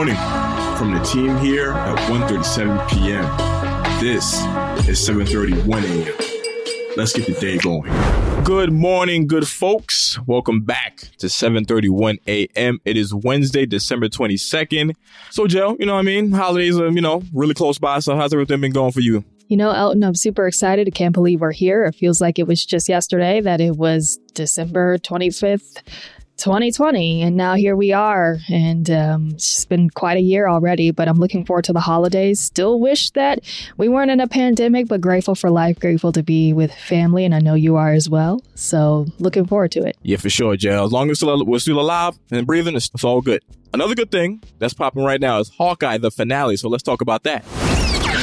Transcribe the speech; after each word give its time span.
morning 0.00 0.16
from 0.78 0.94
the 0.94 1.00
team 1.00 1.36
here 1.36 1.72
at 1.72 1.98
1.37 2.10 2.88
p.m. 2.88 4.00
This 4.00 4.32
is 4.88 4.98
7.31 5.06 5.84
a.m. 5.84 6.96
Let's 6.96 7.12
get 7.12 7.26
the 7.26 7.34
day 7.38 7.58
going. 7.58 7.92
Good 8.42 8.72
morning, 8.72 9.26
good 9.26 9.46
folks. 9.46 10.18
Welcome 10.26 10.62
back 10.62 11.00
to 11.18 11.26
7:31 11.26 12.16
a.m. 12.26 12.80
It 12.86 12.96
is 12.96 13.12
Wednesday, 13.12 13.66
December 13.66 14.08
22nd. 14.08 14.94
So, 15.28 15.46
Joe, 15.46 15.76
you 15.78 15.84
know 15.84 15.92
what 15.92 16.00
I 16.00 16.04
mean? 16.04 16.32
Holidays 16.32 16.78
are, 16.78 16.88
you 16.88 17.02
know, 17.02 17.22
really 17.34 17.52
close 17.52 17.78
by. 17.78 17.98
So, 17.98 18.16
how's 18.16 18.32
everything 18.32 18.62
been 18.62 18.72
going 18.72 18.92
for 18.92 19.00
you? 19.00 19.22
You 19.48 19.58
know, 19.58 19.70
Elton, 19.70 20.02
I'm 20.02 20.14
super 20.14 20.46
excited. 20.46 20.88
I 20.88 20.92
can't 20.92 21.12
believe 21.12 21.42
we're 21.42 21.52
here. 21.52 21.84
It 21.84 21.94
feels 21.94 22.22
like 22.22 22.38
it 22.38 22.46
was 22.46 22.64
just 22.64 22.88
yesterday 22.88 23.42
that 23.42 23.60
it 23.60 23.76
was 23.76 24.18
December 24.32 24.96
25th, 24.96 25.82
2020 26.40 27.20
and 27.20 27.36
now 27.36 27.54
here 27.54 27.76
we 27.76 27.92
are 27.92 28.38
and 28.48 28.90
um, 28.90 29.28
it's 29.32 29.66
been 29.66 29.90
quite 29.90 30.16
a 30.16 30.20
year 30.22 30.48
already 30.48 30.90
but 30.90 31.06
i'm 31.06 31.18
looking 31.18 31.44
forward 31.44 31.64
to 31.64 31.72
the 31.72 31.80
holidays. 31.80 32.40
Still 32.40 32.80
wish 32.80 33.10
that 33.10 33.40
we 33.76 33.88
weren't 33.88 34.10
in 34.10 34.20
a 34.20 34.26
pandemic 34.26 34.88
but 34.88 35.02
grateful 35.02 35.34
for 35.34 35.50
life 35.50 35.78
grateful 35.78 36.12
to 36.12 36.22
be 36.22 36.54
with 36.54 36.72
family 36.72 37.26
and 37.26 37.34
i 37.34 37.40
know 37.40 37.52
you 37.54 37.76
are 37.76 37.92
as 37.92 38.08
well. 38.08 38.42
So 38.54 39.06
looking 39.18 39.46
forward 39.46 39.72
to 39.72 39.82
it. 39.82 39.98
Yeah 40.02 40.16
for 40.16 40.30
sure 40.30 40.56
Jill. 40.56 40.82
as 40.82 40.92
long 40.92 41.10
as 41.10 41.22
we're 41.22 41.58
still 41.58 41.78
alive 41.78 42.18
and 42.30 42.46
breathing 42.46 42.74
it's, 42.74 42.90
it's 42.94 43.04
all 43.04 43.20
good. 43.20 43.42
Another 43.74 43.94
good 43.94 44.10
thing 44.10 44.42
that's 44.58 44.72
popping 44.72 45.04
right 45.04 45.20
now 45.20 45.40
is 45.40 45.50
hawkeye 45.50 45.98
the 45.98 46.10
finale 46.10 46.56
so 46.56 46.70
let's 46.70 46.82
talk 46.82 47.02
about 47.02 47.22
that. 47.24 47.44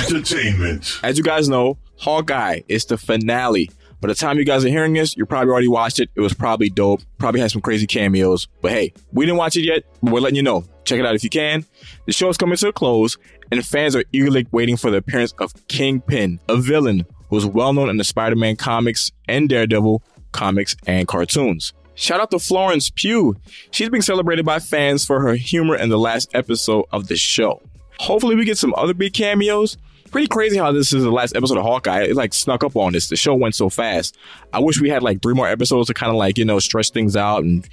Entertainment. 0.09 0.99
As 1.03 1.19
you 1.19 1.23
guys 1.23 1.47
know 1.47 1.77
hawkeye 1.97 2.61
is 2.67 2.85
the 2.85 2.97
finale 2.97 3.69
by 3.99 4.07
the 4.07 4.15
time 4.15 4.37
you 4.37 4.45
guys 4.45 4.63
are 4.63 4.69
hearing 4.69 4.93
this, 4.93 5.17
you 5.17 5.25
probably 5.25 5.51
already 5.51 5.67
watched 5.67 5.99
it. 5.99 6.09
It 6.15 6.21
was 6.21 6.33
probably 6.33 6.69
dope. 6.69 7.01
Probably 7.17 7.41
had 7.41 7.51
some 7.51 7.61
crazy 7.61 7.87
cameos. 7.87 8.47
But 8.61 8.71
hey, 8.71 8.93
we 9.11 9.25
didn't 9.25 9.37
watch 9.37 9.55
it 9.55 9.63
yet, 9.63 9.83
but 10.03 10.13
we're 10.13 10.19
letting 10.19 10.35
you 10.35 10.43
know. 10.43 10.63
Check 10.85 10.99
it 10.99 11.05
out 11.05 11.15
if 11.15 11.23
you 11.23 11.29
can. 11.29 11.65
The 12.05 12.13
show 12.13 12.29
is 12.29 12.37
coming 12.37 12.57
to 12.57 12.69
a 12.69 12.73
close, 12.73 13.17
and 13.51 13.65
fans 13.65 13.95
are 13.95 14.03
eagerly 14.11 14.47
waiting 14.51 14.77
for 14.77 14.91
the 14.91 14.97
appearance 14.97 15.33
of 15.39 15.53
Kingpin, 15.67 16.39
a 16.47 16.57
villain 16.57 17.05
who 17.29 17.37
is 17.37 17.45
well 17.45 17.73
known 17.73 17.89
in 17.89 17.97
the 17.97 18.03
Spider 18.03 18.35
Man 18.35 18.55
comics 18.55 19.11
and 19.27 19.49
Daredevil 19.49 20.01
comics 20.31 20.75
and 20.85 21.07
cartoons. 21.07 21.73
Shout 21.95 22.21
out 22.21 22.29
to 22.29 22.39
Florence 22.39 22.91
Pugh. 22.91 23.35
She's 23.71 23.89
being 23.89 24.03
celebrated 24.03 24.45
by 24.45 24.59
fans 24.59 25.03
for 25.03 25.19
her 25.21 25.33
humor 25.33 25.75
in 25.75 25.89
the 25.89 25.97
last 25.97 26.29
episode 26.35 26.85
of 26.91 27.07
the 27.07 27.15
show. 27.15 27.59
Hopefully, 27.99 28.35
we 28.35 28.45
get 28.45 28.57
some 28.57 28.73
other 28.77 28.93
big 28.93 29.13
cameos 29.13 29.77
pretty 30.07 30.27
crazy 30.27 30.57
how 30.57 30.71
this 30.71 30.93
is 30.93 31.03
the 31.03 31.11
last 31.11 31.35
episode 31.35 31.57
of 31.57 31.63
Hawkeye. 31.63 32.03
It 32.03 32.15
like 32.15 32.33
snuck 32.33 32.63
up 32.63 32.75
on 32.75 32.95
us. 32.95 33.07
The 33.07 33.15
show 33.15 33.35
went 33.35 33.55
so 33.55 33.69
fast. 33.69 34.17
I 34.53 34.59
wish 34.59 34.79
we 34.79 34.89
had 34.89 35.03
like 35.03 35.21
three 35.21 35.33
more 35.33 35.47
episodes 35.47 35.87
to 35.87 35.93
kind 35.93 36.09
of 36.09 36.15
like, 36.15 36.37
you 36.37 36.45
know, 36.45 36.59
stretch 36.59 36.91
things 36.91 37.15
out 37.15 37.43
and 37.43 37.67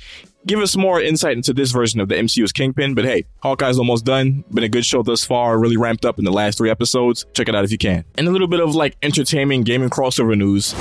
give 0.47 0.61
us 0.61 0.77
more 0.77 1.00
insight 1.00 1.36
into 1.36 1.53
this 1.53 1.70
version 1.70 2.00
of 2.00 2.08
the 2.08 2.16
MCU's 2.16 2.53
Kingpin. 2.53 2.94
But 2.94 3.05
hey, 3.05 3.25
Hawkeye's 3.42 3.78
almost 3.78 4.05
done. 4.05 4.44
Been 4.50 4.64
a 4.64 4.69
good 4.69 4.84
show 4.84 5.03
thus 5.03 5.25
far. 5.25 5.58
Really 5.58 5.77
ramped 5.77 6.05
up 6.05 6.19
in 6.19 6.25
the 6.25 6.33
last 6.33 6.59
three 6.59 6.70
episodes. 6.70 7.25
Check 7.33 7.48
it 7.48 7.55
out 7.55 7.64
if 7.64 7.72
you 7.72 7.78
can. 7.78 8.05
And 8.19 8.28
a 8.28 8.31
little 8.31 8.48
bit 8.48 8.61
of 8.61 8.75
like 8.75 8.97
entertainment 9.03 9.64
gaming 9.64 9.91
crossover 9.91 10.36
news. 10.36 10.75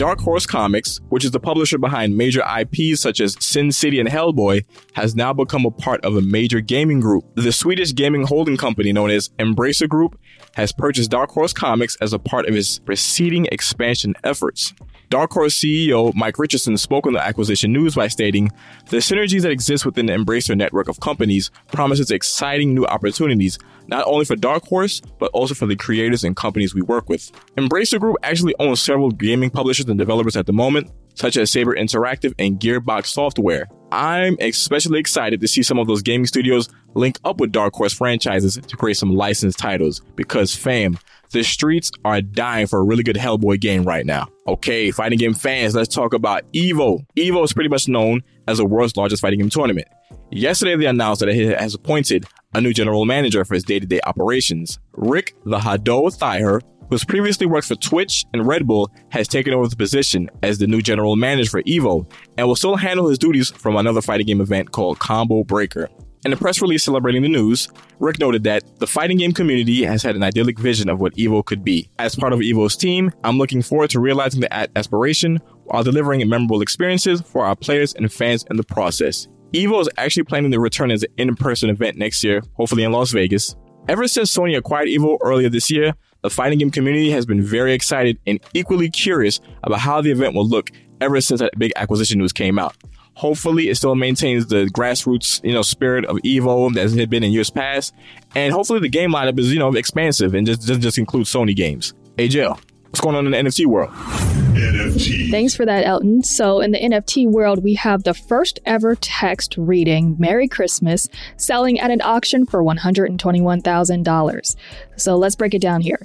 Dark 0.00 0.20
Horse 0.20 0.46
Comics, 0.46 0.98
which 1.10 1.26
is 1.26 1.30
the 1.30 1.38
publisher 1.38 1.76
behind 1.76 2.16
major 2.16 2.42
IPs 2.58 3.02
such 3.02 3.20
as 3.20 3.36
Sin 3.38 3.70
City 3.70 4.00
and 4.00 4.08
Hellboy, 4.08 4.64
has 4.94 5.14
now 5.14 5.34
become 5.34 5.66
a 5.66 5.70
part 5.70 6.02
of 6.06 6.16
a 6.16 6.22
major 6.22 6.62
gaming 6.62 7.00
group. 7.00 7.22
The 7.34 7.52
Swedish 7.52 7.94
gaming 7.94 8.22
holding 8.22 8.56
company 8.56 8.94
known 8.94 9.10
as 9.10 9.28
Embracer 9.38 9.86
Group 9.86 10.18
has 10.54 10.72
purchased 10.72 11.10
Dark 11.10 11.28
Horse 11.28 11.52
Comics 11.52 11.96
as 11.96 12.14
a 12.14 12.18
part 12.18 12.48
of 12.48 12.56
its 12.56 12.78
preceding 12.78 13.44
expansion 13.52 14.14
efforts. 14.24 14.72
Dark 15.10 15.32
Horse 15.32 15.58
CEO 15.58 16.14
Mike 16.14 16.38
Richardson 16.38 16.76
spoke 16.76 17.04
on 17.04 17.14
the 17.14 17.22
acquisition 17.22 17.72
news 17.72 17.96
by 17.96 18.06
stating, 18.06 18.48
The 18.90 18.98
synergies 18.98 19.42
that 19.42 19.50
exist 19.50 19.84
within 19.84 20.06
the 20.06 20.12
Embracer 20.12 20.56
network 20.56 20.86
of 20.86 21.00
companies 21.00 21.50
promises 21.72 22.12
exciting 22.12 22.74
new 22.76 22.86
opportunities, 22.86 23.58
not 23.88 24.06
only 24.06 24.24
for 24.24 24.36
Dark 24.36 24.64
Horse, 24.66 25.00
but 25.18 25.32
also 25.32 25.52
for 25.52 25.66
the 25.66 25.74
creators 25.74 26.22
and 26.22 26.36
companies 26.36 26.76
we 26.76 26.82
work 26.82 27.08
with. 27.08 27.32
Embracer 27.56 27.98
Group 27.98 28.18
actually 28.22 28.54
owns 28.60 28.80
several 28.80 29.10
gaming 29.10 29.50
publishers 29.50 29.88
and 29.88 29.98
developers 29.98 30.36
at 30.36 30.46
the 30.46 30.52
moment, 30.52 30.88
such 31.16 31.36
as 31.36 31.50
Saber 31.50 31.74
Interactive 31.74 32.32
and 32.38 32.60
Gearbox 32.60 33.06
Software. 33.06 33.66
I'm 33.90 34.36
especially 34.40 35.00
excited 35.00 35.40
to 35.40 35.48
see 35.48 35.64
some 35.64 35.80
of 35.80 35.88
those 35.88 36.02
gaming 36.02 36.26
studios 36.26 36.68
link 36.94 37.18
up 37.24 37.40
with 37.40 37.50
Dark 37.50 37.74
Horse 37.74 37.92
franchises 37.92 38.60
to 38.64 38.76
create 38.76 38.96
some 38.96 39.10
licensed 39.10 39.58
titles 39.58 40.02
because 40.14 40.54
fam, 40.54 40.96
the 41.30 41.42
streets 41.42 41.90
are 42.04 42.20
dying 42.20 42.66
for 42.66 42.78
a 42.78 42.82
really 42.82 43.02
good 43.02 43.16
Hellboy 43.16 43.60
game 43.60 43.84
right 43.84 44.04
now. 44.04 44.28
Okay, 44.46 44.90
fighting 44.90 45.18
game 45.18 45.34
fans, 45.34 45.74
let's 45.74 45.94
talk 45.94 46.12
about 46.12 46.50
EVO. 46.52 47.04
EVO 47.16 47.44
is 47.44 47.52
pretty 47.52 47.70
much 47.70 47.88
known 47.88 48.22
as 48.48 48.58
the 48.58 48.64
world's 48.64 48.96
largest 48.96 49.22
fighting 49.22 49.38
game 49.38 49.50
tournament. 49.50 49.88
Yesterday, 50.30 50.76
they 50.76 50.86
announced 50.86 51.20
that 51.20 51.28
it 51.28 51.58
has 51.58 51.74
appointed 51.74 52.24
a 52.54 52.60
new 52.60 52.72
general 52.72 53.04
manager 53.04 53.44
for 53.44 53.54
its 53.54 53.64
day-to-day 53.64 54.00
operations. 54.06 54.78
Rick 54.92 55.34
the 55.44 55.58
Hadou 55.58 56.12
Thayer 56.12 56.60
who's 56.90 57.04
previously 57.04 57.46
worked 57.46 57.68
for 57.68 57.76
Twitch 57.76 58.26
and 58.34 58.46
Red 58.46 58.66
Bull, 58.66 58.90
has 59.10 59.28
taken 59.28 59.54
over 59.54 59.68
the 59.68 59.76
position 59.76 60.28
as 60.42 60.58
the 60.58 60.66
new 60.66 60.82
general 60.82 61.16
manager 61.16 61.50
for 61.50 61.62
EVO 61.62 62.10
and 62.36 62.46
will 62.46 62.56
still 62.56 62.76
handle 62.76 63.08
his 63.08 63.18
duties 63.18 63.50
from 63.50 63.76
another 63.76 64.02
fighting 64.02 64.26
game 64.26 64.40
event 64.40 64.72
called 64.72 64.98
Combo 64.98 65.44
Breaker. 65.44 65.88
In 66.22 66.34
a 66.34 66.36
press 66.36 66.60
release 66.60 66.84
celebrating 66.84 67.22
the 67.22 67.30
news, 67.30 67.66
Rick 67.98 68.18
noted 68.18 68.44
that 68.44 68.78
the 68.78 68.86
fighting 68.86 69.16
game 69.16 69.32
community 69.32 69.84
has 69.84 70.02
had 70.02 70.16
an 70.16 70.22
idyllic 70.22 70.58
vision 70.58 70.90
of 70.90 71.00
what 71.00 71.14
EVO 71.14 71.42
could 71.46 71.64
be. 71.64 71.88
As 71.98 72.14
part 72.14 72.34
of 72.34 72.40
EVO's 72.40 72.76
team, 72.76 73.10
I'm 73.24 73.38
looking 73.38 73.62
forward 73.62 73.88
to 73.90 74.00
realizing 74.00 74.42
the 74.42 74.52
aspiration 74.76 75.40
while 75.64 75.82
delivering 75.82 76.28
memorable 76.28 76.60
experiences 76.60 77.22
for 77.22 77.46
our 77.46 77.56
players 77.56 77.94
and 77.94 78.12
fans 78.12 78.44
in 78.50 78.58
the 78.58 78.62
process. 78.62 79.28
EVO 79.54 79.80
is 79.80 79.88
actually 79.96 80.24
planning 80.24 80.50
to 80.50 80.60
return 80.60 80.90
as 80.90 81.04
an 81.04 81.10
in-person 81.16 81.70
event 81.70 81.96
next 81.96 82.22
year, 82.22 82.42
hopefully 82.52 82.84
in 82.84 82.92
Las 82.92 83.12
Vegas. 83.12 83.56
Ever 83.88 84.06
since 84.06 84.30
Sony 84.30 84.58
acquired 84.58 84.88
EVO 84.88 85.16
earlier 85.22 85.48
this 85.48 85.70
year, 85.70 85.94
the 86.20 86.28
fighting 86.28 86.58
game 86.58 86.70
community 86.70 87.10
has 87.12 87.24
been 87.24 87.40
very 87.42 87.72
excited 87.72 88.18
and 88.26 88.38
equally 88.52 88.90
curious 88.90 89.40
about 89.64 89.80
how 89.80 90.02
the 90.02 90.10
event 90.10 90.34
will 90.34 90.46
look 90.46 90.70
ever 91.00 91.18
since 91.22 91.40
that 91.40 91.58
big 91.58 91.72
acquisition 91.76 92.18
news 92.18 92.34
came 92.34 92.58
out. 92.58 92.76
Hopefully, 93.14 93.68
it 93.68 93.76
still 93.76 93.94
maintains 93.94 94.46
the 94.46 94.66
grassroots, 94.66 95.44
you 95.44 95.52
know, 95.52 95.62
spirit 95.62 96.04
of 96.06 96.16
Evo 96.18 96.72
that 96.74 96.86
it 96.86 96.98
had 96.98 97.10
been 97.10 97.22
in 97.22 97.32
years 97.32 97.50
past, 97.50 97.94
and 98.34 98.52
hopefully 98.52 98.80
the 98.80 98.88
game 98.88 99.10
lineup 99.10 99.38
is, 99.38 99.52
you 99.52 99.58
know, 99.58 99.72
expansive 99.74 100.34
and 100.34 100.46
just 100.46 100.66
just, 100.66 100.80
just 100.80 100.98
includes 100.98 101.32
Sony 101.32 101.54
games. 101.54 101.92
Hey, 102.16 102.28
Jill, 102.28 102.58
what's 102.84 103.00
going 103.00 103.16
on 103.16 103.26
in 103.26 103.32
the 103.32 103.50
NFT 103.50 103.66
world? 103.66 103.90
NFT. 103.90 105.30
Thanks 105.30 105.54
for 105.54 105.64
that, 105.64 105.86
Elton. 105.86 106.22
So, 106.22 106.60
in 106.60 106.72
the 106.72 106.78
NFT 106.78 107.28
world, 107.28 107.62
we 107.62 107.74
have 107.74 108.02
the 108.02 108.14
first 108.14 108.58
ever 108.66 108.96
text 108.96 109.56
reading, 109.56 110.16
Merry 110.18 110.48
Christmas, 110.48 111.08
selling 111.36 111.78
at 111.78 111.90
an 111.90 112.00
auction 112.02 112.46
for 112.46 112.62
$121,000. 112.62 114.56
So, 114.96 115.16
let's 115.16 115.36
break 115.36 115.54
it 115.54 115.62
down 115.62 115.80
here. 115.80 116.00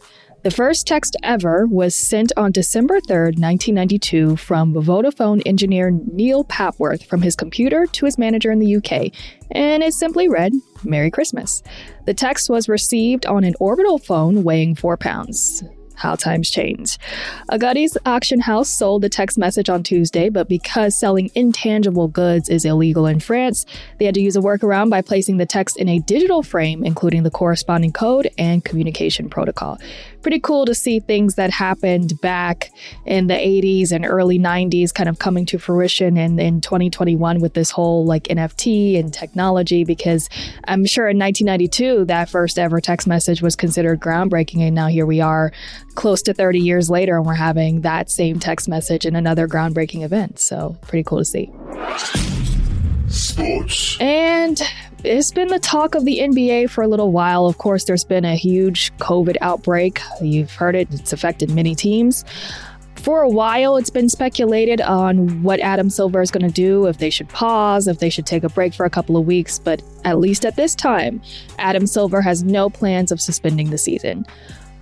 The 0.46 0.52
first 0.52 0.86
text 0.86 1.16
ever 1.24 1.66
was 1.66 1.96
sent 1.96 2.32
on 2.38 2.52
December 2.52 3.00
3rd, 3.00 3.40
1992, 3.40 4.36
from 4.36 4.76
Vodafone 4.76 5.42
engineer 5.44 5.90
Neil 5.90 6.46
Papworth 6.46 7.04
from 7.08 7.24
his 7.24 7.36
computer 7.36 7.88
to 7.88 8.06
his 8.06 8.20
manager 8.20 8.52
in 8.52 8.60
the 8.60 8.76
UK, 8.76 9.12
and 9.50 9.82
it 9.82 9.96
simply 9.96 10.30
read, 10.30 10.54
Merry 10.84 11.10
Christmas. 11.10 11.64
The 12.06 12.14
text 12.14 12.48
was 12.48 12.70
received 12.70 13.26
on 13.26 13.44
an 13.44 13.56
Orbitel 13.60 14.00
phone 14.06 14.44
weighing 14.44 14.76
4 14.76 14.98
pounds 14.98 15.64
how 15.96 16.16
times 16.16 16.50
change. 16.50 16.98
Aguttes 17.52 17.98
auction 18.06 18.40
house 18.40 18.70
sold 18.70 19.02
the 19.02 19.10
text 19.10 19.38
message 19.38 19.70
on 19.70 19.84
Tuesday, 19.84 20.30
but 20.30 20.48
because 20.48 20.98
selling 20.98 21.30
intangible 21.36 22.08
goods 22.08 22.50
is 22.50 22.66
illegal 22.66 23.06
in 23.06 23.20
France, 23.20 23.66
they 24.00 24.06
had 24.06 24.16
to 24.16 24.22
use 24.22 24.36
a 24.36 24.42
workaround 24.42 24.90
by 24.90 25.02
placing 25.02 25.38
the 25.38 25.46
text 25.46 25.78
in 25.78 25.90
a 25.90 26.00
digital 26.00 26.44
frame, 26.44 26.84
including 26.84 27.24
the 27.24 27.32
corresponding 27.32 27.92
code 27.92 28.30
and 28.38 28.64
communication 28.64 29.30
protocol 29.30 29.78
pretty 30.26 30.40
cool 30.40 30.66
to 30.66 30.74
see 30.74 31.00
things 31.00 31.36
that 31.36 31.52
happened 31.52 32.20
back 32.20 32.72
in 33.06 33.28
the 33.28 33.36
80s 33.36 33.92
and 33.92 34.04
early 34.08 34.40
90s 34.40 34.92
kind 34.92 35.08
of 35.08 35.20
coming 35.20 35.46
to 35.46 35.60
fruition 35.60 36.18
in, 36.18 36.40
in 36.40 36.62
2021 36.62 37.40
with 37.40 37.54
this 37.54 37.70
whole 37.70 38.08
like 38.08 38.24
NFT 38.24 39.00
and 39.00 39.14
technology 39.14 39.84
because 39.84 40.28
I'm 40.68 40.84
sure 40.84 41.08
in 41.08 41.20
1992 41.20 42.06
that 42.06 42.28
first 42.28 42.58
ever 42.58 42.82
text 42.82 43.06
message 43.06 43.44
was 43.44 43.56
considered 43.56 44.00
groundbreaking 44.00 44.62
and 44.62 44.74
now 44.74 44.88
here 44.88 45.06
we 45.06 45.22
are 45.22 45.52
close 45.96 46.22
to 46.24 46.34
30 46.34 46.60
years 46.60 46.90
later 46.90 47.18
and 47.18 47.26
we're 47.26 47.34
having 47.34 47.82
that 47.82 48.10
same 48.10 48.40
text 48.40 48.68
message 48.68 49.06
in 49.06 49.16
another 49.16 49.48
groundbreaking 49.48 50.04
event. 50.04 50.40
So 50.40 50.78
pretty 50.82 51.04
cool 51.04 51.20
to 51.20 51.26
see. 51.26 51.52
Sports. 53.08 53.98
And 54.00 54.62
it's 55.04 55.32
been 55.32 55.48
the 55.48 55.60
talk 55.60 55.96
of 55.96 56.06
the 56.06 56.20
NBA 56.20 56.70
for 56.70 56.84
a 56.84 56.88
little 56.88 57.12
while. 57.12 57.46
Of 57.46 57.58
course, 57.58 57.86
there's 57.86 58.04
been 58.04 58.26
a 58.26 58.36
huge 58.36 58.96
COVID 58.98 59.38
outbreak. 59.42 60.02
You've 60.22 60.52
heard 60.52 60.76
it, 60.76 60.88
it's 60.92 61.14
affected 61.14 61.52
many 61.52 61.76
teams. 61.76 62.26
For 62.96 63.22
a 63.22 63.30
while, 63.30 63.78
it's 63.78 63.92
been 63.92 64.10
speculated 64.10 64.82
on 64.82 65.44
what 65.44 65.60
Adam 65.60 65.92
Silver 65.92 66.22
is 66.22 66.32
going 66.32 66.46
to 66.48 66.52
do, 66.52 66.88
if 66.88 66.98
they 66.98 67.12
should 67.12 67.30
pause, 67.30 67.88
if 67.88 68.00
they 68.00 68.10
should 68.10 68.26
take 68.26 68.44
a 68.44 68.50
break 68.50 68.74
for 68.74 68.84
a 68.84 68.90
couple 68.90 69.16
of 69.16 69.28
weeks, 69.28 69.60
but 69.60 69.84
at 70.06 70.18
least 70.18 70.44
at 70.44 70.56
this 70.56 70.74
time, 70.74 71.22
Adam 71.60 71.86
Silver 71.86 72.20
has 72.20 72.44
no 72.44 72.68
plans 72.68 73.12
of 73.12 73.22
suspending 73.22 73.70
the 73.70 73.78
season. 73.78 74.26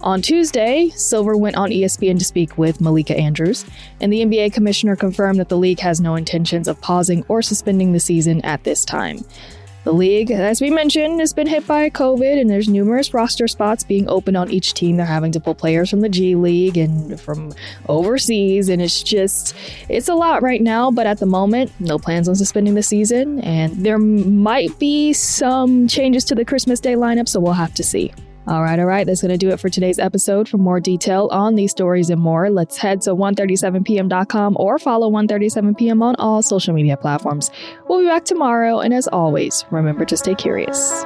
On 0.04 0.22
Tuesday, 0.22 0.90
Silver 0.90 1.38
went 1.38 1.56
on 1.56 1.70
ESPN 1.70 2.20
to 2.20 2.26
speak 2.26 2.58
with 2.58 2.82
Malika 2.82 3.18
Andrews, 3.18 3.66
and 4.02 4.12
the 4.12 4.20
NBA 4.20 4.52
commissioner 4.52 4.98
confirmed 4.98 5.40
that 5.40 5.48
the 5.48 5.58
league 5.58 5.80
has 5.80 6.02
no 6.02 6.16
intentions 6.16 6.68
of 6.68 6.82
pausing 6.82 7.24
or 7.30 7.42
suspending 7.42 7.94
the 7.94 8.02
season 8.02 8.42
at 8.42 8.66
this 8.66 8.84
time. 8.84 9.24
The 9.86 9.94
league, 9.94 10.30
as 10.30 10.60
we 10.60 10.70
mentioned, 10.72 11.22
has 11.22 11.32
been 11.32 11.48
hit 11.48 11.66
by 11.66 11.90
COVID, 11.90 12.38
and 12.38 12.50
there's 12.50 12.68
numerous 12.68 13.14
roster 13.14 13.48
spots 13.48 13.86
being 13.86 14.10
open 14.10 14.36
on 14.36 14.52
each 14.52 14.74
team. 14.74 14.98
They're 14.98 15.06
having 15.06 15.32
to 15.32 15.40
pull 15.40 15.56
players 15.56 15.90
from 15.90 16.02
the 16.02 16.10
G 16.10 16.36
League 16.36 16.78
and 16.78 17.18
from 17.18 17.54
overseas, 17.88 18.68
and 18.68 18.82
it's 18.82 19.04
just, 19.04 19.56
it's 19.88 20.10
a 20.10 20.16
lot 20.16 20.42
right 20.42 20.62
now. 20.62 20.92
But 20.92 21.08
at 21.08 21.20
the 21.20 21.26
moment, 21.26 21.72
no 21.80 21.98
plans 21.98 22.28
on 22.28 22.36
suspending 22.36 22.74
the 22.74 22.84
season, 22.84 23.40
and 23.40 23.74
there 23.86 24.00
might 24.00 24.78
be 24.80 25.14
some 25.14 25.88
changes 25.88 26.26
to 26.26 26.36
the 26.36 26.44
Christmas 26.44 26.82
Day 26.82 26.96
lineup, 26.96 27.30
so 27.30 27.40
we'll 27.40 27.54
have 27.54 27.74
to 27.76 27.84
see. 27.84 28.14
All 28.46 28.62
right, 28.62 28.78
all 28.78 28.86
right. 28.86 29.06
That's 29.08 29.22
going 29.22 29.32
to 29.32 29.38
do 29.38 29.50
it 29.52 29.60
for 29.60 29.70
today's 29.70 30.00
episode. 30.00 30.50
For 30.50 30.58
more 30.58 30.80
detail 30.80 31.30
on 31.32 31.56
these 31.56 31.72
stories 31.72 32.10
and 32.10 32.22
more, 32.22 32.50
let's 32.50 32.78
head 32.78 33.02
to 33.02 33.16
137pm.com 33.16 34.58
or 34.60 34.80
follow 34.80 35.10
137pm 35.10 36.02
on 36.02 36.16
all 36.18 36.42
social 36.42 36.74
media 36.74 36.98
platforms. 36.98 37.52
We'll 37.88 38.02
be 38.02 38.08
back 38.08 38.26
tomorrow, 38.26 38.80
and 38.80 38.94
as 38.94 39.08
always, 39.08 39.66
remember 39.72 40.04
to 40.06 40.18
stay 40.18 40.36
curious. 40.36 41.04